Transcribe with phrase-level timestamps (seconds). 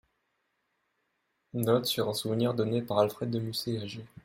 [1.53, 4.03] Note sur un souvenir donné par Alfred de Musset à G.